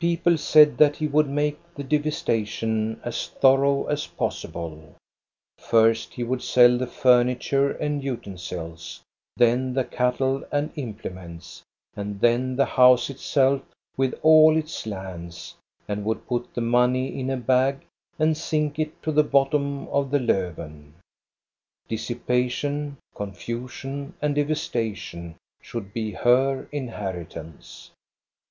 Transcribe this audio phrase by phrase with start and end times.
[0.00, 4.94] People said that he would make the devastation as thorough as possible;
[5.58, 9.02] first he would sell the furniture and utensils,
[9.36, 11.62] then the cattle and implements,
[11.94, 13.60] and then the house itself
[13.94, 15.54] with all its lands,
[15.86, 17.82] and would put the money in a bag
[18.18, 20.94] and sink it to the bottom of the Lofven.
[21.88, 27.90] Dissipation, confusion, and devastation should be her inheritance.